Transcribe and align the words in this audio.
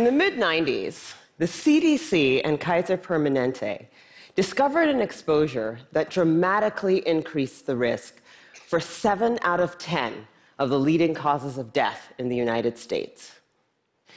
In 0.00 0.04
the 0.04 0.12
mid 0.12 0.36
90s, 0.36 1.12
the 1.36 1.44
CDC 1.44 2.40
and 2.42 2.58
Kaiser 2.58 2.96
Permanente 2.96 3.84
discovered 4.34 4.88
an 4.88 5.02
exposure 5.02 5.78
that 5.92 6.08
dramatically 6.08 7.06
increased 7.06 7.66
the 7.66 7.76
risk 7.76 8.22
for 8.66 8.80
seven 8.80 9.38
out 9.42 9.60
of 9.60 9.76
10 9.76 10.26
of 10.58 10.70
the 10.70 10.78
leading 10.78 11.12
causes 11.12 11.58
of 11.58 11.74
death 11.74 12.14
in 12.16 12.30
the 12.30 12.34
United 12.34 12.78
States. 12.78 13.40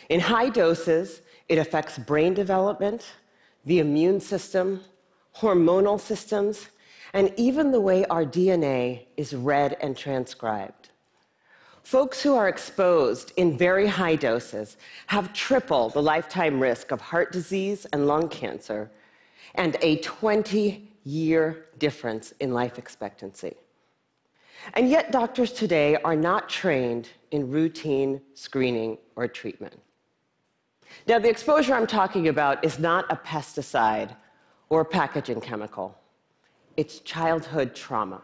In 0.08 0.22
high 0.22 0.48
doses, 0.48 1.20
it 1.50 1.58
affects 1.58 1.98
brain 1.98 2.34
development, 2.34 3.12
the 3.66 3.80
immune 3.80 4.22
system, 4.22 4.80
hormonal 5.36 6.00
systems, 6.00 6.70
and 7.12 7.34
even 7.36 7.74
the 7.74 7.82
way 7.82 8.06
our 8.06 8.24
DNA 8.24 9.08
is 9.18 9.36
read 9.36 9.76
and 9.82 9.98
transcribed. 9.98 10.92
Folks 11.84 12.22
who 12.22 12.34
are 12.36 12.48
exposed 12.48 13.34
in 13.36 13.58
very 13.58 13.88
high 13.88 14.16
doses 14.16 14.78
have 15.08 15.34
triple 15.34 15.90
the 15.90 16.02
lifetime 16.02 16.60
risk 16.60 16.92
of 16.92 17.02
heart 17.02 17.32
disease 17.34 17.86
and 17.92 18.08
lung 18.08 18.30
cancer 18.30 18.90
and 19.56 19.76
a 19.82 19.98
20 19.98 20.90
year 21.04 21.66
difference 21.78 22.34
in 22.40 22.54
life 22.54 22.80
expectancy. 22.80 23.56
And 24.76 24.90
yet, 24.90 25.12
doctors 25.12 25.52
today 25.52 25.98
are 25.98 26.16
not 26.16 26.48
trained 26.48 27.10
in 27.32 27.52
routine 27.52 28.22
screening 28.34 28.98
or 29.18 29.28
treatment. 29.28 29.78
Now, 31.06 31.20
the 31.20 31.30
exposure 31.30 31.74
I'm 31.76 31.88
talking 31.88 32.30
about 32.30 32.64
is 32.64 32.80
not 32.80 33.06
a 33.12 33.18
pesticide 33.18 34.16
or 34.70 34.82
a 34.82 34.86
packaging 34.86 35.42
chemical, 35.42 35.98
it's 36.78 37.00
childhood 37.00 37.76
trauma. 37.76 38.22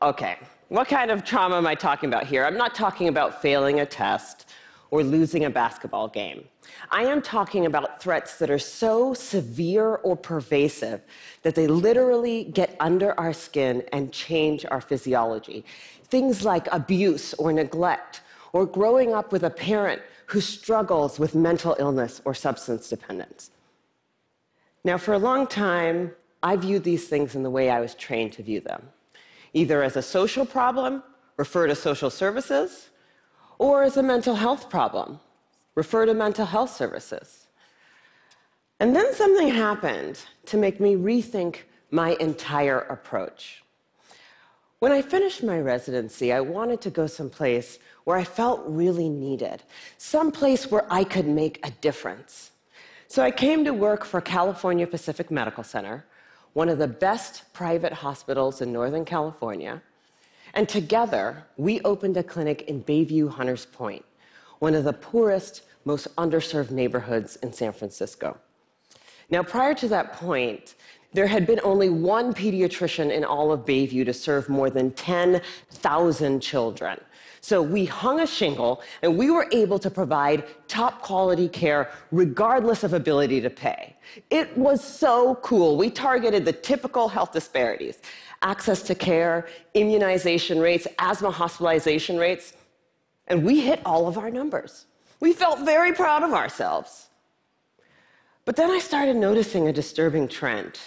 Okay, 0.00 0.38
what 0.68 0.86
kind 0.86 1.10
of 1.10 1.24
trauma 1.24 1.56
am 1.56 1.66
I 1.66 1.74
talking 1.74 2.08
about 2.08 2.24
here? 2.24 2.44
I'm 2.44 2.56
not 2.56 2.72
talking 2.72 3.08
about 3.08 3.42
failing 3.42 3.80
a 3.80 3.86
test 3.86 4.48
or 4.92 5.02
losing 5.02 5.44
a 5.44 5.50
basketball 5.50 6.06
game. 6.06 6.44
I 6.92 7.02
am 7.02 7.20
talking 7.20 7.66
about 7.66 8.00
threats 8.00 8.38
that 8.38 8.48
are 8.48 8.60
so 8.60 9.12
severe 9.12 9.96
or 9.96 10.14
pervasive 10.14 11.00
that 11.42 11.56
they 11.56 11.66
literally 11.66 12.44
get 12.44 12.76
under 12.78 13.18
our 13.18 13.32
skin 13.32 13.82
and 13.92 14.12
change 14.12 14.64
our 14.70 14.80
physiology. 14.80 15.64
Things 16.04 16.44
like 16.44 16.68
abuse 16.70 17.34
or 17.34 17.52
neglect, 17.52 18.20
or 18.52 18.66
growing 18.66 19.14
up 19.14 19.32
with 19.32 19.42
a 19.42 19.50
parent 19.50 20.00
who 20.26 20.40
struggles 20.40 21.18
with 21.18 21.34
mental 21.34 21.74
illness 21.80 22.22
or 22.24 22.34
substance 22.34 22.88
dependence. 22.88 23.50
Now, 24.84 24.96
for 24.96 25.14
a 25.14 25.18
long 25.18 25.48
time, 25.48 26.12
I 26.40 26.54
viewed 26.54 26.84
these 26.84 27.08
things 27.08 27.34
in 27.34 27.42
the 27.42 27.50
way 27.50 27.68
I 27.68 27.80
was 27.80 27.96
trained 27.96 28.32
to 28.34 28.44
view 28.44 28.60
them 28.60 28.90
either 29.52 29.82
as 29.82 29.96
a 29.96 30.02
social 30.02 30.44
problem, 30.44 31.02
refer 31.36 31.66
to 31.66 31.74
social 31.74 32.10
services, 32.10 32.90
or 33.58 33.82
as 33.82 33.96
a 33.96 34.02
mental 34.02 34.34
health 34.34 34.68
problem, 34.70 35.20
refer 35.74 36.06
to 36.06 36.14
mental 36.14 36.46
health 36.46 36.74
services. 36.74 37.46
And 38.80 38.94
then 38.94 39.14
something 39.14 39.48
happened 39.48 40.20
to 40.46 40.56
make 40.56 40.80
me 40.80 40.94
rethink 40.94 41.58
my 41.90 42.16
entire 42.20 42.80
approach. 42.80 43.62
When 44.78 44.92
I 44.92 45.02
finished 45.02 45.42
my 45.42 45.58
residency, 45.58 46.32
I 46.32 46.40
wanted 46.40 46.80
to 46.82 46.90
go 46.90 47.08
someplace 47.08 47.80
where 48.04 48.16
I 48.16 48.22
felt 48.22 48.62
really 48.66 49.08
needed, 49.08 49.64
someplace 49.96 50.70
where 50.70 50.86
I 50.88 51.02
could 51.02 51.26
make 51.26 51.66
a 51.66 51.70
difference. 51.70 52.52
So 53.08 53.22
I 53.22 53.32
came 53.32 53.64
to 53.64 53.72
work 53.72 54.04
for 54.04 54.20
California 54.20 54.86
Pacific 54.86 55.30
Medical 55.30 55.64
Center, 55.64 56.06
one 56.58 56.68
of 56.68 56.78
the 56.78 56.88
best 56.88 57.44
private 57.52 57.92
hospitals 57.92 58.60
in 58.60 58.72
Northern 58.72 59.04
California. 59.04 59.80
And 60.54 60.68
together, 60.68 61.44
we 61.56 61.80
opened 61.82 62.16
a 62.16 62.22
clinic 62.24 62.62
in 62.62 62.82
Bayview 62.82 63.30
Hunters 63.30 63.66
Point, 63.66 64.04
one 64.58 64.74
of 64.74 64.82
the 64.82 64.92
poorest, 64.92 65.62
most 65.84 66.12
underserved 66.16 66.72
neighborhoods 66.72 67.36
in 67.44 67.52
San 67.52 67.72
Francisco. 67.72 68.36
Now, 69.30 69.44
prior 69.44 69.72
to 69.74 69.86
that 69.86 70.14
point, 70.14 70.74
there 71.12 71.28
had 71.28 71.46
been 71.46 71.60
only 71.62 71.90
one 71.90 72.34
pediatrician 72.34 73.12
in 73.12 73.24
all 73.24 73.52
of 73.52 73.60
Bayview 73.60 74.04
to 74.06 74.12
serve 74.12 74.48
more 74.48 74.68
than 74.68 74.90
10,000 74.90 76.40
children. 76.40 77.00
So 77.40 77.62
we 77.62 77.84
hung 77.84 78.20
a 78.20 78.26
shingle 78.26 78.82
and 79.02 79.16
we 79.16 79.30
were 79.30 79.46
able 79.52 79.78
to 79.78 79.90
provide 79.90 80.44
top 80.68 81.02
quality 81.02 81.48
care 81.48 81.90
regardless 82.10 82.84
of 82.84 82.92
ability 82.92 83.40
to 83.40 83.50
pay. 83.50 83.96
It 84.30 84.56
was 84.56 84.82
so 84.82 85.36
cool. 85.36 85.76
We 85.76 85.90
targeted 85.90 86.44
the 86.44 86.52
typical 86.52 87.08
health 87.08 87.32
disparities 87.32 88.00
access 88.42 88.82
to 88.82 88.94
care, 88.94 89.48
immunization 89.74 90.60
rates, 90.60 90.86
asthma 90.98 91.30
hospitalization 91.30 92.16
rates, 92.16 92.52
and 93.26 93.44
we 93.44 93.60
hit 93.60 93.80
all 93.84 94.06
of 94.06 94.16
our 94.16 94.30
numbers. 94.30 94.86
We 95.20 95.32
felt 95.32 95.60
very 95.64 95.92
proud 95.92 96.22
of 96.22 96.32
ourselves. 96.32 97.08
But 98.44 98.56
then 98.56 98.70
I 98.70 98.78
started 98.78 99.16
noticing 99.16 99.68
a 99.68 99.72
disturbing 99.72 100.28
trend. 100.28 100.78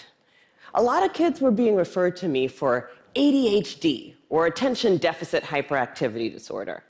A 0.74 0.82
lot 0.82 1.04
of 1.04 1.14
kids 1.14 1.42
were 1.42 1.52
being 1.52 1.76
referred 1.76 2.16
to 2.18 2.28
me 2.28 2.48
for 2.48 2.90
ADHD, 3.16 4.16
or 4.32 4.46
attention 4.46 4.96
deficit 4.96 5.44
hyperactivity 5.44 6.32
disorder. 6.32 6.84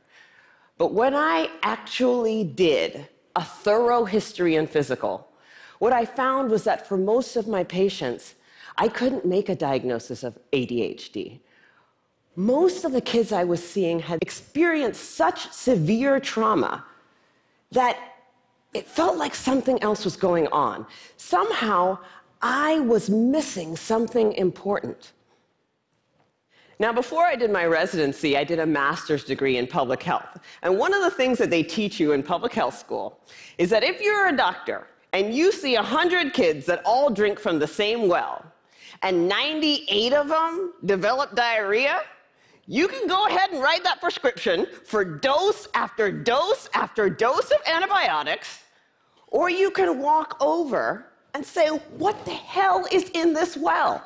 But 0.78 0.94
when 0.94 1.16
I 1.16 1.50
actually 1.63 2.44
did 2.44 3.07
a 3.35 3.44
thorough 3.44 4.06
history 4.06 4.56
and 4.56 4.69
physical, 4.69 5.28
what 5.79 5.91
I 5.91 6.06
found 6.06 6.52
was 6.52 6.63
that 6.66 6.88
for 6.88 6.97
most 6.97 7.35
of 7.35 7.47
my 7.47 7.63
patients, 7.63 8.35
I 8.78 8.88
couldn't 8.88 9.25
make 9.25 9.50
a 9.50 9.56
diagnosis 9.56 10.24
of 10.24 10.38
ADHD. 10.53 11.40
Most 12.35 12.85
of 12.85 12.91
the 12.91 13.02
kids 13.02 13.31
I 13.31 13.44
was 13.44 13.68
seeing 13.68 14.00
had 14.00 14.19
experienced 14.22 15.16
such 15.16 15.52
severe 15.52 16.19
trauma 16.19 16.85
that 17.72 17.97
it 18.75 18.88
felt 18.88 19.18
like 19.18 19.34
something 19.34 19.81
else 19.81 20.06
was 20.06 20.16
going 20.16 20.47
on. 20.50 20.85
Somehow, 21.18 21.97
I 22.44 22.79
was 22.81 23.09
missing 23.09 23.75
something 23.75 24.34
important. 24.34 25.12
Now, 26.81 26.91
before 26.91 27.27
I 27.27 27.35
did 27.35 27.51
my 27.51 27.67
residency, 27.67 28.35
I 28.35 28.43
did 28.43 28.57
a 28.57 28.65
master's 28.65 29.23
degree 29.23 29.57
in 29.57 29.67
public 29.67 30.01
health. 30.01 30.39
And 30.63 30.79
one 30.79 30.95
of 30.95 31.03
the 31.03 31.11
things 31.11 31.37
that 31.37 31.51
they 31.51 31.61
teach 31.61 31.99
you 31.99 32.13
in 32.13 32.23
public 32.23 32.53
health 32.53 32.75
school 32.75 33.19
is 33.59 33.69
that 33.69 33.83
if 33.83 34.01
you're 34.01 34.29
a 34.29 34.35
doctor 34.35 34.87
and 35.13 35.31
you 35.31 35.51
see 35.51 35.75
100 35.75 36.33
kids 36.33 36.65
that 36.65 36.81
all 36.83 37.11
drink 37.11 37.39
from 37.39 37.59
the 37.59 37.67
same 37.67 38.07
well, 38.07 38.43
and 39.03 39.27
98 39.27 40.11
of 40.13 40.27
them 40.27 40.73
develop 40.85 41.35
diarrhea, 41.35 42.01
you 42.65 42.87
can 42.87 43.07
go 43.07 43.27
ahead 43.27 43.51
and 43.51 43.61
write 43.61 43.83
that 43.83 44.01
prescription 44.01 44.65
for 44.83 45.05
dose 45.05 45.67
after 45.75 46.11
dose 46.11 46.67
after 46.73 47.11
dose 47.11 47.51
of 47.51 47.59
antibiotics, 47.67 48.63
or 49.27 49.51
you 49.51 49.69
can 49.69 49.99
walk 49.99 50.35
over 50.39 51.11
and 51.35 51.45
say, 51.45 51.67
What 51.99 52.25
the 52.25 52.33
hell 52.33 52.87
is 52.91 53.09
in 53.09 53.33
this 53.33 53.55
well? 53.55 54.03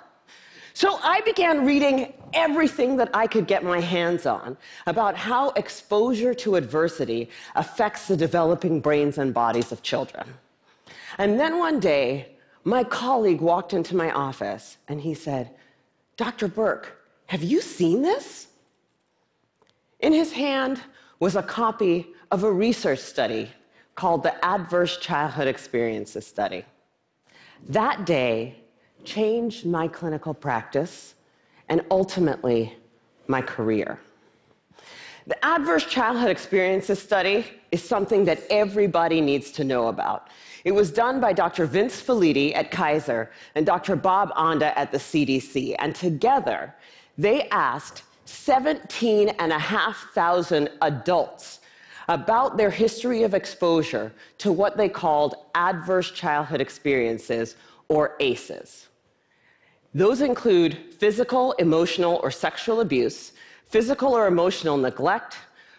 So 0.76 1.00
I 1.02 1.22
began 1.22 1.66
reading 1.66 2.14
everything 2.34 2.98
that 2.98 3.10
I 3.14 3.28
could 3.28 3.48
get 3.48 3.64
my 3.64 3.80
hands 3.80 4.26
on 4.26 4.58
about 4.86 5.16
how 5.16 5.52
exposure 5.52 6.34
to 6.34 6.58
adversity 6.58 7.30
affects 7.56 8.10
the 8.10 8.18
developing 8.18 8.82
brains 8.82 9.18
and 9.18 9.34
bodies 9.34 9.72
of 9.72 9.84
children. 9.84 10.28
And 11.18 11.40
then 11.40 11.60
one 11.60 11.80
day, 11.80 12.28
my 12.66 12.84
colleague 12.84 13.40
walked 13.40 13.72
into 13.72 13.96
my 13.96 14.12
office 14.12 14.76
and 14.90 15.00
he 15.00 15.14
said, 15.14 15.52
Dr. 16.18 16.50
Burke, 16.50 16.98
have 17.28 17.42
you 17.42 17.62
seen 17.62 18.02
this? 18.02 18.48
In 20.02 20.12
his 20.12 20.34
hand 20.34 20.82
was 21.22 21.38
a 21.38 21.42
copy 21.42 22.08
of 22.32 22.44
a 22.44 22.52
research 22.52 23.00
study 23.00 23.50
called 23.96 24.24
the 24.24 24.44
Adverse 24.44 24.98
Childhood 24.98 25.48
Experiences 25.48 26.28
Study. 26.28 26.66
That 27.70 28.06
day, 28.06 28.58
changed 29.06 29.66
my 29.66 29.88
clinical 29.88 30.34
practice 30.34 31.16
and 31.70 31.82
ultimately 31.90 32.76
my 33.28 33.42
career. 33.42 34.00
The 35.28 35.44
Adverse 35.44 35.86
Childhood 35.86 36.30
Experiences 36.30 37.02
Study 37.02 37.48
is 37.72 37.84
something 37.84 38.26
that 38.26 38.44
everybody 38.52 39.22
needs 39.22 39.52
to 39.54 39.64
know 39.64 39.88
about. 39.88 40.28
It 40.64 40.72
was 40.72 40.92
done 40.92 41.20
by 41.20 41.34
Dr. 41.34 41.66
Vince 41.66 42.00
Felitti 42.00 42.56
at 42.56 42.70
Kaiser 42.70 43.32
and 43.56 43.66
Dr. 43.66 43.96
Bob 43.96 44.32
Anda 44.38 44.78
at 44.78 44.92
the 44.92 45.00
CDC, 45.00 45.76
and 45.80 45.96
together 45.96 46.76
they 47.18 47.50
asked 47.50 48.04
17,500 48.26 50.72
adults 50.82 51.60
about 52.08 52.58
their 52.58 52.70
history 52.70 53.24
of 53.24 53.34
exposure 53.34 54.14
to 54.38 54.52
what 54.52 54.78
they 54.78 54.90
called 54.90 55.34
adverse 55.56 56.12
childhood 56.12 56.62
experiences, 56.62 57.56
or 57.88 58.16
ACEs. 58.20 58.90
Those 59.96 60.20
include 60.20 60.78
physical, 61.00 61.54
emotional, 61.54 62.20
or 62.22 62.30
sexual 62.30 62.82
abuse, 62.82 63.32
physical 63.66 64.14
or 64.14 64.28
emotional 64.28 64.76
neglect, 64.76 65.38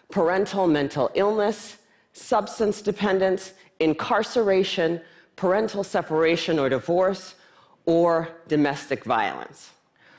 parental 0.09 0.65
mental 0.65 1.11
illness, 1.13 1.77
substance 2.13 2.81
dependence, 2.81 3.53
incarceration, 3.79 5.01
parental 5.35 5.83
separation 5.83 6.57
or 6.57 6.67
divorce, 6.67 7.35
or 7.85 8.29
domestic 8.47 9.03
violence. 9.03 9.69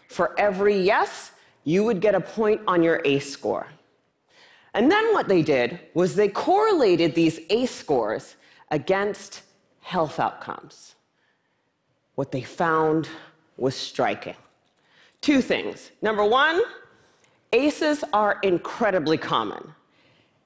For 0.06 0.38
every 0.38 0.80
yes, 0.80 1.32
you 1.64 1.82
would 1.82 2.00
get 2.00 2.14
a 2.14 2.20
point 2.20 2.60
on 2.68 2.84
your 2.84 3.02
ACE 3.04 3.28
score. 3.28 3.66
And 4.74 4.88
then 4.92 5.12
what 5.12 5.26
they 5.26 5.42
did 5.42 5.80
was 5.94 6.14
they 6.14 6.28
correlated 6.28 7.16
these 7.16 7.40
ACE 7.50 7.74
scores 7.74 8.36
against 8.70 9.42
health 9.80 10.20
outcomes. 10.20 10.94
What 12.14 12.30
they 12.30 12.42
found 12.42 13.08
was 13.58 13.75
striking. 13.75 14.37
Two 15.20 15.43
things. 15.43 15.90
Number 16.00 16.25
one, 16.25 16.62
ACEs 17.52 18.05
are 18.12 18.38
incredibly 18.43 19.19
common. 19.19 19.75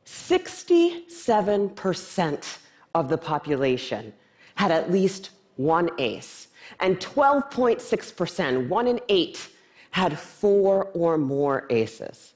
67% 0.06 2.58
of 2.94 3.08
the 3.08 3.18
population 3.18 4.12
had 4.54 4.70
at 4.70 4.90
least 4.90 5.30
one 5.56 5.90
ACE, 5.98 6.48
and 6.80 6.98
12.6%, 7.00 8.68
one 8.68 8.88
in 8.88 9.00
eight, 9.08 9.48
had 9.90 10.18
four 10.18 10.86
or 10.94 11.18
more 11.18 11.66
ACEs. 11.70 12.32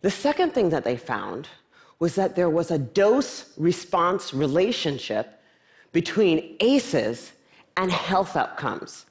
The 0.00 0.10
second 0.10 0.52
thing 0.52 0.70
that 0.70 0.84
they 0.84 0.96
found 0.96 1.48
was 1.98 2.14
that 2.14 2.34
there 2.34 2.50
was 2.50 2.70
a 2.70 2.78
dose 2.78 3.52
response 3.58 4.32
relationship 4.32 5.42
between 5.92 6.56
ACEs 6.60 7.32
and 7.76 7.92
health 7.92 8.36
outcomes. 8.36 9.04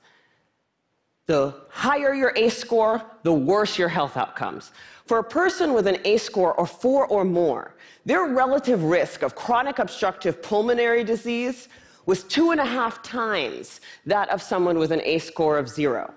The 1.30 1.54
higher 1.70 2.16
your 2.16 2.34
ACE 2.36 2.58
score, 2.58 3.04
the 3.22 3.32
worse 3.32 3.78
your 3.78 3.88
health 3.88 4.18
outcomes. 4.18 4.72
For 5.06 5.20
a 5.20 5.24
person 5.24 5.74
with 5.74 5.86
an 5.86 6.00
ACE 6.04 6.24
score 6.24 6.60
of 6.60 6.72
four 6.72 7.06
or 7.06 7.24
more, 7.24 7.76
their 8.04 8.26
relative 8.26 8.84
risk 8.84 9.22
of 9.22 9.36
chronic 9.36 9.78
obstructive 9.78 10.42
pulmonary 10.42 11.04
disease 11.04 11.70
was 12.08 12.24
two 12.24 12.50
and 12.50 12.60
a 12.60 12.66
half 12.66 13.04
times 13.04 13.80
that 14.08 14.28
of 14.30 14.42
someone 14.42 14.80
with 14.80 14.92
an 14.92 15.02
ACE 15.04 15.28
score 15.28 15.60
of 15.60 15.70
zero. 15.70 16.12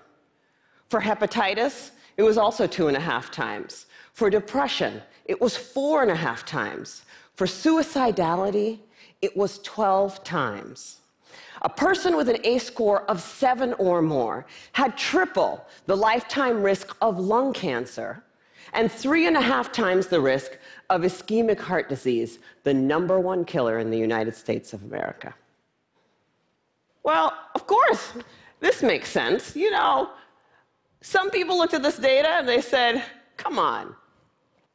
For 0.89 0.99
hepatitis, 0.99 1.91
it 2.17 2.23
was 2.23 2.39
also 2.39 2.65
two 2.65 2.87
and 2.87 2.97
a 2.97 3.05
half 3.11 3.29
times. 3.29 3.85
For 4.13 4.31
depression, 4.31 4.99
it 5.25 5.39
was 5.39 5.55
four 5.55 6.01
and 6.01 6.09
a 6.09 6.15
half 6.15 6.43
times. 6.43 7.05
For 7.35 7.45
suicidality, 7.45 8.79
it 9.21 9.37
was 9.37 9.59
12 9.59 10.23
times. 10.23 11.01
A 11.63 11.69
person 11.69 12.17
with 12.17 12.27
an 12.27 12.37
ACE 12.43 12.65
score 12.65 13.03
of 13.03 13.21
seven 13.21 13.73
or 13.73 14.01
more 14.01 14.45
had 14.73 14.97
triple 14.97 15.65
the 15.85 15.95
lifetime 15.95 16.61
risk 16.61 16.95
of 17.01 17.17
lung 17.19 17.53
cancer 17.53 18.23
and 18.73 18.91
three 18.91 19.27
and 19.27 19.37
a 19.37 19.41
half 19.41 19.71
times 19.71 20.07
the 20.07 20.19
risk 20.19 20.57
of 20.89 21.01
ischemic 21.01 21.59
heart 21.59 21.87
disease, 21.87 22.39
the 22.63 22.73
number 22.73 23.19
one 23.19 23.45
killer 23.45 23.79
in 23.79 23.89
the 23.89 23.97
United 23.97 24.35
States 24.35 24.73
of 24.73 24.83
America. 24.83 25.33
Well, 27.03 27.33
of 27.55 27.67
course, 27.67 28.13
this 28.59 28.81
makes 28.81 29.09
sense. 29.09 29.55
You 29.55 29.71
know, 29.71 30.09
some 31.01 31.29
people 31.29 31.57
looked 31.57 31.73
at 31.73 31.83
this 31.83 31.97
data 31.97 32.29
and 32.39 32.47
they 32.47 32.61
said, 32.61 33.03
come 33.37 33.59
on, 33.59 33.95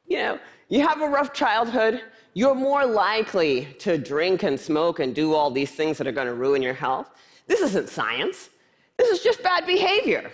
you 0.09 0.19
know, 0.19 0.39
you 0.69 0.87
have 0.87 1.01
a 1.01 1.09
rough 1.09 1.33
childhood, 1.33 2.03
you're 2.35 2.55
more 2.55 2.87
likely 2.87 3.67
to 3.79 3.99
drink 3.99 4.43
and 4.43 4.59
smoke 4.59 5.01
and 5.01 5.15
do 5.15 5.35
all 5.35 5.51
these 5.51 5.71
things 5.71 5.99
that 5.99 6.07
are 6.07 6.13
going 6.13 6.27
to 6.27 6.35
ruin 6.35 6.63
your 6.63 6.75
health. 6.75 7.11
This 7.47 7.61
isn't 7.61 7.89
science. 7.89 8.51
This 8.97 9.09
is 9.11 9.23
just 9.23 9.43
bad 9.43 9.67
behavior. 9.67 10.31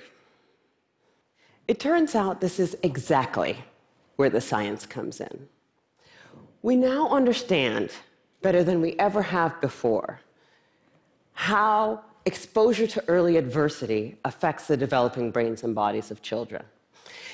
It 1.67 1.81
turns 1.81 2.15
out 2.15 2.41
this 2.41 2.59
is 2.59 2.77
exactly 2.83 3.57
where 4.17 4.31
the 4.31 4.41
science 4.41 4.87
comes 4.87 5.21
in. 5.21 5.49
We 6.63 6.77
now 6.77 7.09
understand 7.09 7.91
better 8.43 8.63
than 8.63 8.81
we 8.81 8.99
ever 8.99 9.23
have 9.23 9.61
before 9.61 10.21
how 11.33 12.03
exposure 12.27 12.87
to 12.87 13.05
early 13.09 13.37
adversity 13.37 14.17
affects 14.25 14.67
the 14.67 14.77
developing 14.77 15.31
brains 15.31 15.65
and 15.65 15.75
bodies 15.75 16.11
of 16.11 16.23
children. 16.23 16.63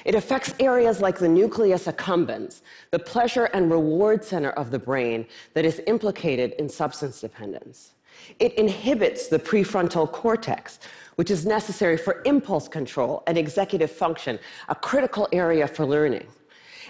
It 0.05 0.14
affects 0.14 0.55
areas 0.61 1.00
like 1.00 1.19
the 1.19 1.28
nucleus 1.28 1.87
accumbens, 1.87 2.62
the 2.90 2.99
pleasure 2.99 3.44
and 3.46 3.70
reward 3.70 4.25
center 4.25 4.50
of 4.50 4.70
the 4.70 4.78
brain 4.78 5.26
that 5.55 5.64
is 5.64 5.81
implicated 5.87 6.52
in 6.58 6.69
substance 6.69 7.20
dependence. 7.20 7.93
It 8.38 8.55
inhibits 8.55 9.28
the 9.28 9.38
prefrontal 9.38 10.11
cortex, 10.11 10.78
which 11.17 11.31
is 11.31 11.46
necessary 11.46 11.96
for 11.96 12.22
impulse 12.25 12.69
control 12.69 13.22
and 13.26 13.37
executive 13.37 13.90
function, 13.90 14.38
a 14.69 14.75
critical 14.75 15.28
area 15.32 15.67
for 15.67 15.87
learning. 15.87 16.26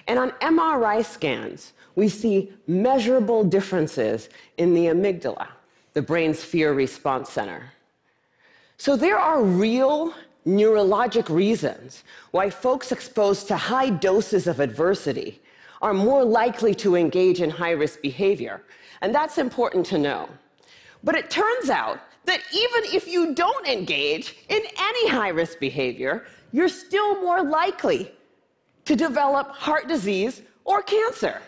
And 0.07 0.19
on 0.19 0.31
MRI 0.41 1.05
scans, 1.05 1.73
we 1.95 2.09
see 2.09 2.53
measurable 2.67 3.45
differences 3.45 4.29
in 4.59 4.75
the 4.75 4.87
amygdala, 4.87 5.49
the 5.95 6.03
brain's 6.03 6.43
fear 6.43 6.73
response 6.73 7.31
center. 7.31 7.73
So 8.77 8.97
there 8.97 9.19
are 9.19 9.43
real 9.43 10.15
neurologic 10.47 11.29
reasons 11.29 12.05
why 12.31 12.51
folks 12.51 12.93
exposed 12.93 13.49
to 13.49 13.57
high 13.57 13.91
doses 13.91 14.47
of 14.47 14.61
adversity 14.61 15.41
are 15.83 15.95
more 15.95 16.25
likely 16.25 16.75
to 16.75 16.97
engage 16.97 17.41
in 17.41 17.51
high 17.51 17.71
risk 17.71 18.03
behavior. 18.03 18.63
And 19.01 19.15
that's 19.15 19.39
important 19.39 19.87
to 19.87 19.99
know. 19.99 20.29
But 21.03 21.15
it 21.15 21.31
turns 21.31 21.71
out 21.71 22.01
that 22.27 22.43
even 22.53 22.95
if 22.95 23.09
you 23.09 23.35
don't 23.35 23.67
engage 23.67 24.37
in 24.49 24.63
any 24.79 25.09
high 25.09 25.31
risk 25.31 25.59
behavior, 25.59 26.27
you're 26.53 26.69
still 26.69 27.21
more 27.23 27.43
likely 27.43 28.13
to 28.85 28.95
develop 28.97 29.49
heart 29.51 29.89
disease 29.89 30.43
or 30.65 30.83
cancer. 30.83 31.41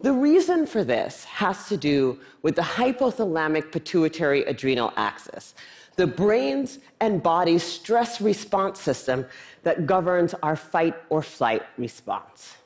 The 0.00 0.12
reason 0.12 0.66
for 0.66 0.84
this 0.84 1.24
has 1.24 1.68
to 1.68 1.76
do 1.76 2.18
with 2.42 2.56
the 2.56 2.62
hypothalamic 2.62 3.72
pituitary 3.72 4.44
adrenal 4.44 4.92
axis, 4.96 5.54
the 5.96 6.06
brain's 6.06 6.78
and 7.00 7.22
body's 7.22 7.62
stress 7.62 8.20
response 8.20 8.80
system 8.80 9.26
that 9.62 9.86
governs 9.86 10.34
our 10.42 10.56
fight 10.56 10.94
or 11.08 11.22
flight 11.22 11.62
response. 11.78 12.56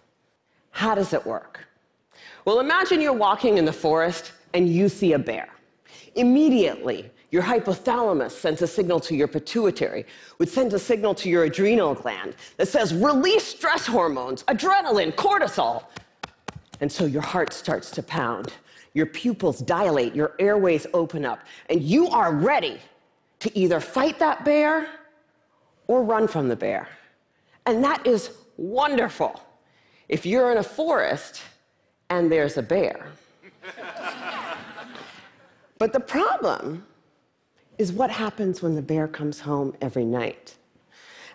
How 0.71 0.95
does 0.95 1.13
it 1.13 1.25
work? 1.27 1.67
Well, 2.45 2.61
imagine 2.61 3.01
you're 3.01 3.13
walking 3.13 3.59
in 3.59 3.65
the 3.65 3.73
forest 3.73 4.33
and 4.55 4.69
you 4.69 4.89
see 4.89 5.13
a 5.13 5.19
bear. 5.19 5.49
Immediately, 6.15 7.11
your 7.31 7.43
hypothalamus 7.43 8.31
sends 8.31 8.63
a 8.63 8.67
signal 8.67 9.01
to 9.01 9.15
your 9.15 9.29
pituitary, 9.29 10.07
which 10.39 10.49
sends 10.49 10.73
a 10.73 10.79
signal 10.79 11.15
to 11.17 11.29
your 11.29 11.45
adrenal 11.45 11.95
gland 11.95 12.35
that 12.57 12.69
says, 12.69 12.95
release 12.95 13.45
stress 13.45 13.87
hormones, 13.87 14.45
adrenaline, 14.45 15.15
cortisol. 15.15 15.85
And 16.81 16.91
so 16.91 17.05
your 17.05 17.23
heart 17.23 17.53
starts 17.53 17.91
to 17.93 18.03
pound, 18.03 18.55
your 18.95 19.07
pupils 19.07 19.59
dilate, 19.59 20.15
your 20.15 20.33
airways 20.39 20.87
open 20.95 21.27
up, 21.27 21.41
and 21.69 21.83
you 21.83 22.09
are 22.09 22.33
ready 22.33 22.81
to 23.41 23.59
either 23.59 23.81
fight 23.81 24.19
that 24.19 24.45
bear 24.45 24.89
or 25.87 26.03
run 26.03 26.29
from 26.29 26.49
the 26.49 26.57
bear. 26.57 26.89
And 27.67 27.83
that 27.85 28.07
is 28.07 28.31
wonderful 28.57 29.41
if 30.09 30.25
you're 30.25 30.51
in 30.51 30.59
a 30.59 30.63
forest 30.63 31.43
and 32.11 32.33
there's 32.33 32.57
a 32.57 32.63
bear. 32.63 33.09
but 35.79 35.93
the 35.93 36.01
problem 36.01 36.87
is 37.79 37.93
what 37.93 38.11
happens 38.11 38.63
when 38.63 38.75
the 38.75 38.83
bear 38.83 39.07
comes 39.07 39.41
home 39.41 39.75
every 39.81 40.05
night. 40.05 40.57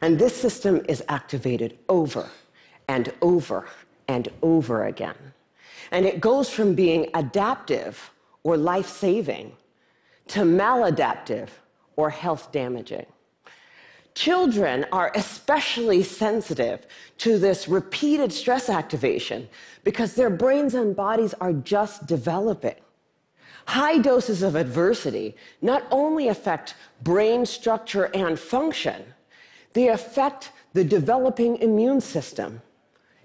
And 0.02 0.20
this 0.20 0.36
system 0.36 0.84
is 0.90 1.04
activated 1.08 1.78
over 1.88 2.30
and 2.90 3.14
over 3.22 3.68
and 4.08 4.28
over 4.42 4.86
again. 4.86 5.16
And 5.92 6.06
it 6.06 6.20
goes 6.20 6.50
from 6.50 6.76
being 6.76 7.10
adaptive 7.14 8.12
or 8.44 8.58
life 8.58 8.88
saving 8.88 9.54
to 10.28 10.42
maladaptive 10.42 11.50
or 11.96 12.10
health 12.10 12.52
damaging. 12.52 13.06
Children 14.16 14.86
are 14.92 15.12
especially 15.16 16.04
sensitive 16.04 16.86
to 17.18 17.40
this 17.40 17.68
repeated 17.68 18.32
stress 18.32 18.70
activation 18.70 19.50
because 19.84 20.14
their 20.14 20.30
brains 20.30 20.76
and 20.76 20.96
bodies 20.96 21.34
are 21.42 21.54
just 21.54 22.06
developing. 22.06 22.76
High 23.66 23.98
doses 23.98 24.44
of 24.44 24.56
adversity 24.56 25.36
not 25.62 25.84
only 25.90 26.28
affect 26.28 26.76
brain 27.02 27.46
structure 27.46 28.06
and 28.14 28.38
function, 28.38 29.04
they 29.74 29.88
affect 29.88 30.52
the 30.74 30.84
developing 30.84 31.58
immune 31.58 32.02
system, 32.02 32.62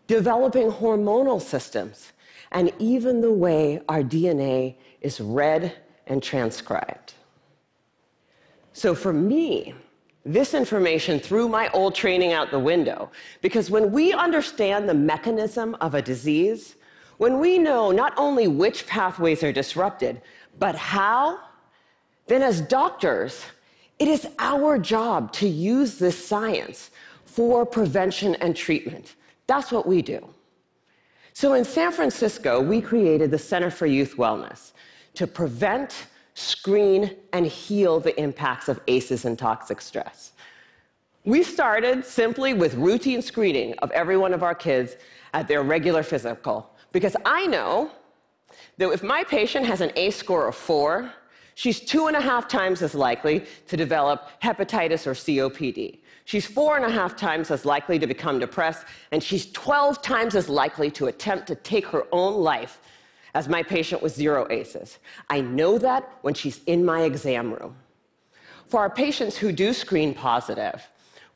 developing 0.06 0.70
hormonal 0.70 1.40
systems, 1.40 2.12
and 2.52 2.72
even 2.78 3.20
the 3.20 3.32
way 3.32 3.80
our 3.88 4.02
DNA 4.02 4.76
is 5.02 5.20
read 5.20 5.74
and 6.06 6.22
transcribed. 6.22 7.14
So 8.78 8.94
for 8.94 9.12
me, 9.12 9.74
this 10.24 10.54
information 10.54 11.18
threw 11.18 11.48
my 11.48 11.68
old 11.70 11.96
training 11.96 12.32
out 12.32 12.52
the 12.52 12.60
window 12.60 13.10
because 13.42 13.72
when 13.72 13.90
we 13.90 14.12
understand 14.12 14.88
the 14.88 14.94
mechanism 14.94 15.74
of 15.80 15.96
a 15.96 16.00
disease, 16.00 16.76
when 17.16 17.40
we 17.40 17.58
know 17.58 17.90
not 17.90 18.12
only 18.16 18.46
which 18.46 18.86
pathways 18.86 19.42
are 19.42 19.50
disrupted, 19.50 20.22
but 20.60 20.76
how, 20.76 21.40
then 22.28 22.40
as 22.40 22.60
doctors, 22.60 23.44
it 23.98 24.06
is 24.06 24.28
our 24.38 24.78
job 24.78 25.32
to 25.32 25.48
use 25.48 25.98
this 25.98 26.24
science 26.24 26.92
for 27.24 27.66
prevention 27.66 28.36
and 28.36 28.54
treatment. 28.54 29.16
That's 29.48 29.72
what 29.72 29.88
we 29.88 30.02
do. 30.02 30.24
So 31.32 31.54
in 31.54 31.64
San 31.64 31.90
Francisco, 31.90 32.60
we 32.60 32.80
created 32.80 33.32
the 33.32 33.40
Center 33.40 33.72
for 33.72 33.86
Youth 33.86 34.16
Wellness 34.16 34.70
to 35.14 35.26
prevent 35.26 36.06
screen, 36.38 37.16
and 37.32 37.46
heal 37.46 37.98
the 38.00 38.18
impacts 38.20 38.68
of 38.68 38.80
ACEs 38.86 39.24
and 39.24 39.38
toxic 39.38 39.80
stress. 39.80 40.32
We 41.24 41.42
started 41.42 42.04
simply 42.04 42.54
with 42.54 42.74
routine 42.74 43.22
screening 43.22 43.74
of 43.80 43.90
every 43.90 44.16
one 44.16 44.32
of 44.32 44.42
our 44.42 44.54
kids 44.54 44.96
at 45.34 45.48
their 45.48 45.62
regular 45.62 46.02
physical 46.02 46.70
because 46.92 47.16
I 47.24 47.46
know 47.46 47.90
that 48.78 48.90
if 48.90 49.02
my 49.02 49.24
patient 49.24 49.66
has 49.66 49.80
an 49.80 49.92
ACE 49.96 50.16
score 50.16 50.48
of 50.48 50.54
four, 50.54 51.12
she's 51.54 51.80
two 51.80 52.06
and 52.06 52.16
a 52.16 52.20
half 52.20 52.48
times 52.48 52.82
as 52.82 52.94
likely 52.94 53.44
to 53.66 53.76
develop 53.76 54.28
hepatitis 54.42 55.06
or 55.06 55.12
COPD. 55.12 55.98
She's 56.24 56.46
four 56.46 56.76
and 56.76 56.84
a 56.84 56.90
half 56.90 57.16
times 57.16 57.50
as 57.50 57.64
likely 57.64 57.98
to 57.98 58.06
become 58.06 58.38
depressed, 58.38 58.86
and 59.12 59.22
she's 59.22 59.50
12 59.52 60.02
times 60.02 60.34
as 60.34 60.48
likely 60.48 60.90
to 60.92 61.06
attempt 61.06 61.46
to 61.48 61.54
take 61.56 61.86
her 61.86 62.06
own 62.12 62.34
life 62.42 62.80
as 63.38 63.48
my 63.48 63.62
patient 63.62 64.02
with 64.02 64.12
zero 64.12 64.48
ACEs. 64.50 64.98
I 65.30 65.40
know 65.40 65.78
that 65.78 66.10
when 66.22 66.34
she's 66.34 66.60
in 66.64 66.84
my 66.84 67.02
exam 67.02 67.52
room. 67.52 67.76
For 68.66 68.80
our 68.80 68.90
patients 68.90 69.36
who 69.36 69.52
do 69.52 69.72
screen 69.72 70.12
positive, 70.12 70.84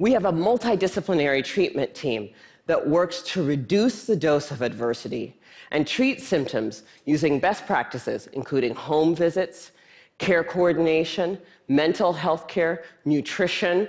we 0.00 0.10
have 0.10 0.24
a 0.24 0.32
multidisciplinary 0.32 1.44
treatment 1.44 1.94
team 1.94 2.30
that 2.66 2.88
works 2.88 3.22
to 3.22 3.44
reduce 3.44 4.04
the 4.04 4.16
dose 4.16 4.50
of 4.50 4.62
adversity 4.62 5.40
and 5.70 5.86
treat 5.86 6.20
symptoms 6.20 6.82
using 7.04 7.38
best 7.38 7.66
practices, 7.66 8.28
including 8.32 8.74
home 8.74 9.14
visits, 9.14 9.70
care 10.18 10.42
coordination, 10.42 11.38
mental 11.68 12.12
health 12.12 12.48
care, 12.48 12.82
nutrition, 13.04 13.88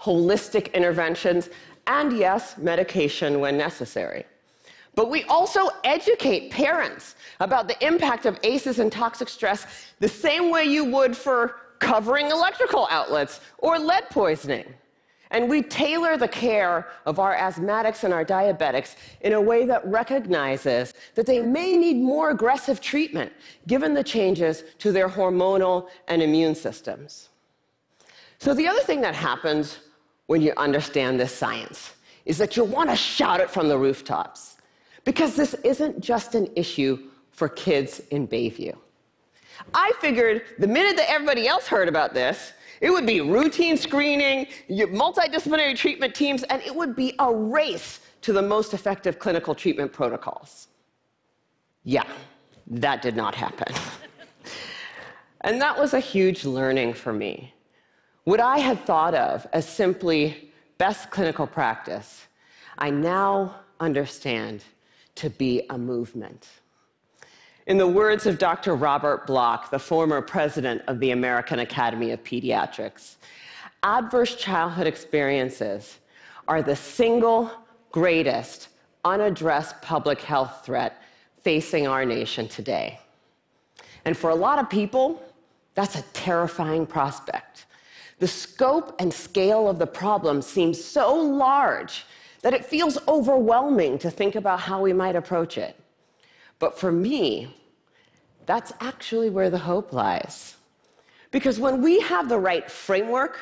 holistic 0.00 0.72
interventions, 0.72 1.50
and 1.86 2.16
yes, 2.16 2.56
medication 2.56 3.40
when 3.40 3.58
necessary. 3.58 4.24
But 4.94 5.10
we 5.10 5.24
also 5.24 5.68
educate 5.84 6.50
parents 6.50 7.14
about 7.38 7.68
the 7.68 7.86
impact 7.86 8.26
of 8.26 8.38
ACEs 8.42 8.78
and 8.78 8.90
toxic 8.90 9.28
stress 9.28 9.66
the 10.00 10.08
same 10.08 10.50
way 10.50 10.64
you 10.64 10.84
would 10.84 11.16
for 11.16 11.56
covering 11.78 12.30
electrical 12.30 12.86
outlets 12.90 13.40
or 13.58 13.78
lead 13.78 14.10
poisoning. 14.10 14.66
And 15.32 15.48
we 15.48 15.62
tailor 15.62 16.16
the 16.16 16.26
care 16.26 16.88
of 17.06 17.20
our 17.20 17.36
asthmatics 17.36 18.02
and 18.02 18.12
our 18.12 18.24
diabetics 18.24 18.96
in 19.20 19.32
a 19.32 19.40
way 19.40 19.64
that 19.64 19.86
recognizes 19.86 20.92
that 21.14 21.24
they 21.24 21.40
may 21.40 21.76
need 21.76 21.96
more 21.96 22.30
aggressive 22.30 22.80
treatment 22.80 23.32
given 23.68 23.94
the 23.94 24.02
changes 24.02 24.64
to 24.78 24.90
their 24.90 25.08
hormonal 25.08 25.88
and 26.08 26.20
immune 26.20 26.56
systems. 26.56 27.28
So, 28.38 28.54
the 28.54 28.66
other 28.66 28.80
thing 28.80 29.00
that 29.02 29.14
happens 29.14 29.78
when 30.26 30.42
you 30.42 30.52
understand 30.56 31.20
this 31.20 31.32
science 31.32 31.94
is 32.24 32.36
that 32.38 32.56
you 32.56 32.64
want 32.64 32.90
to 32.90 32.96
shout 32.96 33.40
it 33.40 33.50
from 33.50 33.68
the 33.68 33.78
rooftops 33.78 34.56
because 35.04 35.36
this 35.36 35.54
isn't 35.64 36.00
just 36.00 36.34
an 36.34 36.48
issue 36.56 36.98
for 37.30 37.48
kids 37.48 38.00
in 38.10 38.26
Bayview. 38.28 38.76
I 39.74 39.92
figured 40.00 40.42
the 40.58 40.66
minute 40.66 40.96
that 40.96 41.10
everybody 41.10 41.46
else 41.46 41.66
heard 41.66 41.88
about 41.88 42.14
this, 42.14 42.52
it 42.80 42.90
would 42.90 43.06
be 43.06 43.20
routine 43.20 43.76
screening, 43.76 44.46
multidisciplinary 44.70 45.76
treatment 45.76 46.14
teams, 46.14 46.42
and 46.44 46.62
it 46.62 46.74
would 46.74 46.96
be 46.96 47.14
a 47.18 47.32
race 47.32 48.00
to 48.22 48.32
the 48.32 48.42
most 48.42 48.74
effective 48.74 49.18
clinical 49.18 49.54
treatment 49.54 49.92
protocols. 49.92 50.68
Yeah, 51.84 52.04
that 52.66 53.02
did 53.02 53.16
not 53.16 53.34
happen. 53.34 53.74
and 55.42 55.60
that 55.60 55.78
was 55.78 55.94
a 55.94 56.00
huge 56.00 56.44
learning 56.44 56.94
for 56.94 57.12
me. 57.12 57.54
What 58.24 58.40
I 58.40 58.58
had 58.58 58.84
thought 58.84 59.14
of 59.14 59.46
as 59.52 59.68
simply 59.68 60.52
best 60.78 61.10
clinical 61.10 61.46
practice, 61.46 62.26
I 62.78 62.90
now 62.90 63.56
understand 63.80 64.64
to 65.20 65.28
be 65.28 65.62
a 65.68 65.76
movement. 65.76 66.48
In 67.66 67.76
the 67.76 67.86
words 67.86 68.24
of 68.24 68.38
Dr. 68.38 68.74
Robert 68.74 69.26
Block, 69.26 69.70
the 69.70 69.78
former 69.78 70.22
president 70.22 70.80
of 70.86 70.98
the 70.98 71.10
American 71.10 71.58
Academy 71.58 72.10
of 72.12 72.24
Pediatrics, 72.24 73.16
adverse 73.82 74.34
childhood 74.36 74.86
experiences 74.86 75.98
are 76.48 76.62
the 76.62 76.74
single 76.74 77.50
greatest 77.92 78.68
unaddressed 79.04 79.82
public 79.82 80.22
health 80.22 80.62
threat 80.64 81.02
facing 81.42 81.86
our 81.86 82.06
nation 82.06 82.48
today. 82.48 82.98
And 84.06 84.16
for 84.16 84.30
a 84.30 84.34
lot 84.34 84.58
of 84.58 84.70
people, 84.70 85.22
that's 85.74 85.96
a 85.96 86.02
terrifying 86.14 86.86
prospect. 86.86 87.66
The 88.20 88.28
scope 88.28 88.96
and 88.98 89.12
scale 89.12 89.68
of 89.68 89.78
the 89.78 89.86
problem 89.86 90.40
seems 90.40 90.82
so 90.82 91.14
large 91.14 92.06
that 92.42 92.54
it 92.54 92.64
feels 92.64 92.98
overwhelming 93.06 93.98
to 93.98 94.10
think 94.10 94.34
about 94.34 94.60
how 94.60 94.80
we 94.80 94.92
might 94.92 95.16
approach 95.16 95.58
it. 95.58 95.76
But 96.58 96.78
for 96.78 96.90
me, 96.92 97.54
that's 98.46 98.72
actually 98.80 99.30
where 99.30 99.50
the 99.50 99.58
hope 99.58 99.92
lies. 99.92 100.56
Because 101.30 101.60
when 101.60 101.82
we 101.82 102.00
have 102.00 102.28
the 102.28 102.38
right 102.38 102.70
framework, 102.70 103.38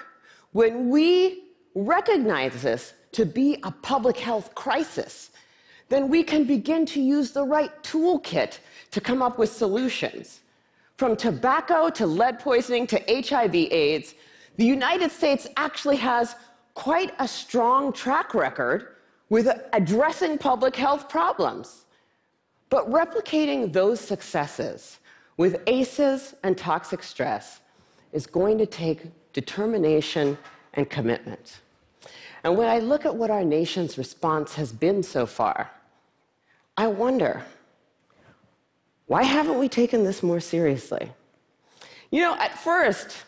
when 0.53 0.89
we 0.91 1.45
recognize 1.75 2.63
this 2.63 2.95
to 3.13 3.25
be 3.25 3.59
a 3.63 3.71
public 3.71 4.17
health 4.17 4.55
crisis, 4.55 5.31
then 5.89 6.09
we 6.09 6.23
can 6.23 6.45
begin 6.45 6.85
to 6.87 7.01
use 7.01 7.33
the 7.33 7.43
right 7.43 7.83
toolkit 7.83 8.59
to 8.91 9.01
come 9.01 9.23
up 9.23 9.39
with 9.39 9.51
solutions. 9.51 10.41
From 10.97 11.17
tobacco 11.17 11.89
to 11.91 12.07
lead 12.07 12.39
poisoning 12.41 12.87
to 12.89 12.99
HIV 13.09 13.55
AIDS, 13.55 14.15
the 14.57 14.67
United 14.67 15.11
States 15.11 15.47
actually 15.57 15.97
has 15.97 16.35
quite 16.79 17.13
a 17.19 17.27
strong 17.27 17.93
track 17.93 18.35
record 18.35 18.95
with 19.31 19.49
addressing 19.73 20.39
public 20.39 20.77
health 20.77 21.09
problems. 21.09 21.87
But 22.71 22.89
replicating 22.89 23.73
those 23.73 24.01
successes 24.01 25.01
with 25.37 25.61
ACEs 25.67 26.37
and 26.45 26.57
toxic 26.57 27.03
stress 27.03 27.63
is 28.13 28.29
going 28.29 28.59
to 28.59 28.67
take 28.67 29.01
determination 29.33 30.39
and 30.75 30.89
commitment. 30.89 31.63
And 32.45 32.57
when 32.57 32.69
I 32.69 32.79
look 32.79 33.05
at 33.05 33.15
what 33.15 33.29
our 33.29 33.43
nation's 33.43 33.99
response 33.99 34.55
has 34.55 34.73
been 34.73 35.03
so 35.03 35.27
far, 35.27 35.73
I 36.77 36.87
wonder 36.87 37.43
why 39.07 39.25
haven't 39.25 39.59
we 39.59 39.69
taken 39.69 40.05
this 40.05 40.23
more 40.23 40.39
seriously? 40.39 41.11
You 42.13 42.23
know, 42.23 42.37
at 42.37 42.57
first, 42.57 43.25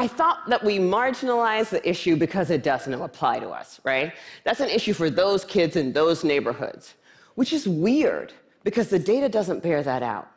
I 0.00 0.08
thought 0.08 0.48
that 0.48 0.64
we 0.64 0.78
marginalized 0.78 1.68
the 1.68 1.86
issue 1.86 2.16
because 2.16 2.48
it 2.48 2.62
doesn't 2.62 2.94
apply 2.94 3.38
to 3.40 3.50
us, 3.50 3.80
right? 3.84 4.14
That's 4.44 4.60
an 4.60 4.70
issue 4.70 4.94
for 4.94 5.10
those 5.10 5.44
kids 5.44 5.76
in 5.76 5.92
those 5.92 6.24
neighborhoods, 6.24 6.94
which 7.34 7.52
is 7.52 7.68
weird 7.68 8.32
because 8.64 8.88
the 8.88 8.98
data 8.98 9.28
doesn't 9.28 9.62
bear 9.62 9.82
that 9.82 10.02
out. 10.02 10.30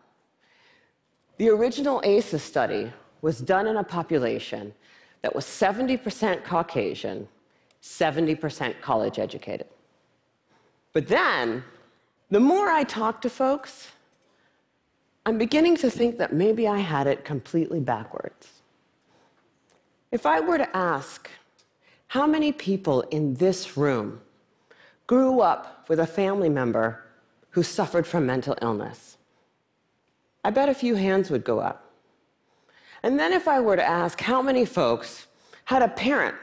The 1.38 1.48
original 1.48 2.01
ACEs 2.03 2.43
study 2.43 2.91
was 3.22 3.39
done 3.39 3.67
in 3.67 3.77
a 3.77 3.84
population 3.86 4.74
that 5.22 5.34
was 5.34 5.46
70% 5.46 6.43
Caucasian, 6.43 7.25
70% 7.82 8.82
college 8.82 9.17
educated. 9.17 9.67
But 10.91 11.08
then, 11.08 11.63
the 12.29 12.41
more 12.41 12.67
I 12.67 12.84
talk 12.84 13.22
to 13.22 13.29
folks, 13.29 13.88
I'm 15.25 15.38
beginning 15.38 15.77
to 15.77 15.89
think 15.89 16.17
that 16.17 16.34
maybe 16.34 16.67
I 16.67 16.79
had 16.79 17.08
it 17.08 17.24
completely 17.24 17.79
backwards. 17.79 18.62
If 20.13 20.27
I 20.27 20.41
were 20.41 20.60
to 20.60 20.77
ask 20.77 21.27
how 22.10 22.27
many 22.27 22.51
people 22.51 23.01
in 23.10 23.34
this 23.34 23.75
room 23.75 24.22
grew 25.08 25.41
up 25.41 25.89
with 25.89 26.00
a 26.00 26.05
family 26.05 26.50
member 26.50 27.03
who 27.50 27.63
suffered 27.63 28.05
from 28.05 28.27
mental 28.27 28.55
illness? 28.62 29.17
I 30.43 30.51
bet 30.51 30.70
a 30.70 30.75
few 30.75 30.93
hands 30.93 31.32
would 31.32 31.43
go 31.43 31.58
up. 31.58 31.91
And 33.01 33.20
then 33.20 33.34
if 33.34 33.48
I 33.48 33.60
were 33.60 33.75
to 33.75 33.84
ask 33.84 34.22
how 34.22 34.39
many 34.39 34.65
folks 34.65 35.25
had 35.65 35.82
a 35.82 35.88
parent 35.88 36.36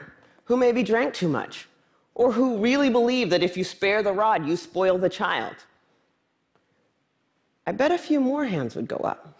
who 0.43 0.57
maybe 0.57 0.83
drank 0.83 1.13
too 1.13 1.29
much, 1.29 1.69
or 2.13 2.33
who 2.33 2.57
really 2.57 2.89
believed 2.89 3.31
that 3.31 3.41
if 3.41 3.55
you 3.55 3.63
spare 3.63 4.03
the 4.03 4.11
rod, 4.11 4.45
you 4.45 4.57
spoil 4.57 4.97
the 4.97 5.07
child, 5.07 5.55
I 7.65 7.71
bet 7.71 7.93
a 7.93 7.97
few 7.97 8.19
more 8.19 8.43
hands 8.43 8.75
would 8.75 8.89
go 8.89 8.97
up. 8.97 9.39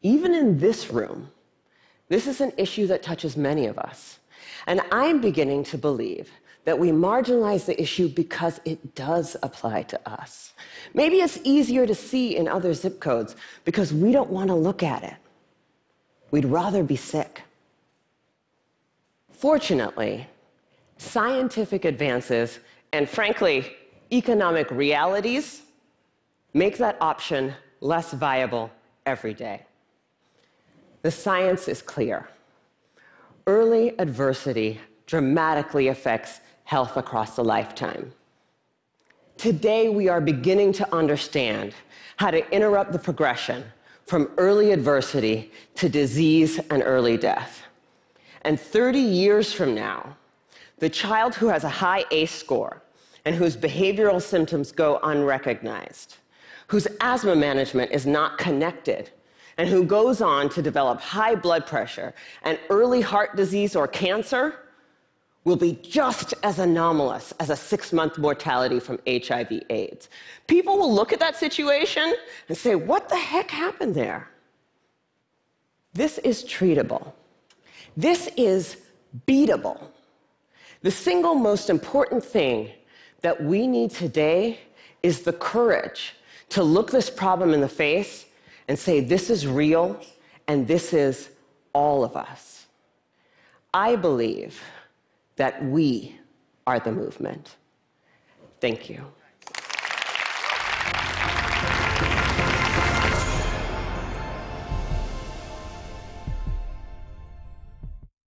Even 0.00 0.34
in 0.34 0.58
this 0.58 0.90
room, 0.90 1.30
this 2.08 2.26
is 2.26 2.40
an 2.40 2.52
issue 2.56 2.86
that 2.88 3.02
touches 3.02 3.36
many 3.36 3.66
of 3.66 3.78
us. 3.78 4.18
And 4.66 4.80
I'm 4.90 5.20
beginning 5.20 5.64
to 5.64 5.78
believe 5.78 6.30
that 6.64 6.78
we 6.78 6.90
marginalize 6.90 7.64
the 7.66 7.80
issue 7.80 8.08
because 8.08 8.60
it 8.64 8.94
does 8.94 9.36
apply 9.42 9.82
to 9.82 10.08
us. 10.08 10.52
Maybe 10.94 11.16
it's 11.16 11.38
easier 11.42 11.86
to 11.86 11.94
see 11.94 12.36
in 12.36 12.46
other 12.46 12.72
zip 12.72 13.00
codes 13.00 13.34
because 13.64 13.92
we 13.92 14.12
don't 14.12 14.30
want 14.30 14.48
to 14.48 14.54
look 14.54 14.82
at 14.82 15.02
it. 15.02 15.16
We'd 16.30 16.44
rather 16.44 16.84
be 16.84 16.96
sick. 16.96 17.42
Fortunately, 19.30 20.28
scientific 20.98 21.84
advances 21.84 22.60
and, 22.92 23.08
frankly, 23.08 23.74
economic 24.12 24.70
realities 24.70 25.62
make 26.54 26.78
that 26.78 26.96
option 27.00 27.54
less 27.80 28.12
viable 28.12 28.70
every 29.04 29.34
day. 29.34 29.62
The 31.02 31.10
science 31.10 31.68
is 31.68 31.82
clear. 31.82 32.28
Early 33.46 33.98
adversity 33.98 34.80
dramatically 35.06 35.88
affects 35.88 36.40
health 36.64 36.96
across 36.96 37.36
a 37.38 37.42
lifetime. 37.42 38.12
Today, 39.36 39.88
we 39.88 40.08
are 40.08 40.20
beginning 40.20 40.72
to 40.74 40.94
understand 40.94 41.74
how 42.16 42.30
to 42.30 42.48
interrupt 42.54 42.92
the 42.92 42.98
progression 42.98 43.64
from 44.06 44.30
early 44.36 44.70
adversity 44.70 45.50
to 45.74 45.88
disease 45.88 46.60
and 46.70 46.82
early 46.84 47.16
death. 47.16 47.62
And 48.42 48.60
30 48.60 49.00
years 49.00 49.52
from 49.52 49.74
now, 49.74 50.16
the 50.78 50.88
child 50.88 51.34
who 51.34 51.48
has 51.48 51.64
a 51.64 51.68
high 51.68 52.04
ACE 52.12 52.30
score 52.30 52.82
and 53.24 53.34
whose 53.34 53.56
behavioral 53.56 54.22
symptoms 54.22 54.70
go 54.70 55.00
unrecognized, 55.02 56.16
whose 56.68 56.86
asthma 57.00 57.34
management 57.34 57.90
is 57.90 58.06
not 58.06 58.38
connected, 58.38 59.10
and 59.58 59.68
who 59.68 59.84
goes 59.84 60.20
on 60.20 60.48
to 60.50 60.62
develop 60.62 61.00
high 61.00 61.34
blood 61.34 61.66
pressure 61.66 62.14
and 62.42 62.58
early 62.70 63.00
heart 63.00 63.36
disease 63.36 63.76
or 63.76 63.86
cancer 63.86 64.54
will 65.44 65.56
be 65.56 65.72
just 65.82 66.34
as 66.42 66.58
anomalous 66.58 67.32
as 67.40 67.50
a 67.50 67.56
six 67.56 67.92
month 67.92 68.16
mortality 68.18 68.78
from 68.78 68.98
HIV 69.06 69.62
AIDS. 69.70 70.08
People 70.46 70.78
will 70.78 70.92
look 70.92 71.12
at 71.12 71.18
that 71.18 71.36
situation 71.36 72.14
and 72.48 72.56
say, 72.56 72.74
What 72.74 73.08
the 73.08 73.16
heck 73.16 73.50
happened 73.50 73.94
there? 73.94 74.28
This 75.94 76.18
is 76.18 76.44
treatable. 76.44 77.12
This 77.96 78.28
is 78.36 78.78
beatable. 79.26 79.88
The 80.82 80.90
single 80.90 81.34
most 81.34 81.68
important 81.68 82.24
thing 82.24 82.70
that 83.20 83.42
we 83.42 83.66
need 83.66 83.90
today 83.90 84.58
is 85.02 85.22
the 85.22 85.32
courage 85.32 86.14
to 86.50 86.62
look 86.62 86.90
this 86.90 87.10
problem 87.10 87.52
in 87.52 87.60
the 87.60 87.68
face 87.68 88.26
and 88.68 88.78
say, 88.78 89.00
This 89.00 89.30
is 89.30 89.46
real 89.46 90.00
and 90.48 90.66
this 90.66 90.92
is 90.92 91.30
all 91.72 92.04
of 92.04 92.16
us. 92.16 92.66
I 93.74 93.96
believe 93.96 94.60
that 95.36 95.64
we 95.64 96.18
are 96.66 96.78
the 96.78 96.92
movement. 96.92 97.56
Thank 98.60 98.90
you. 98.90 99.04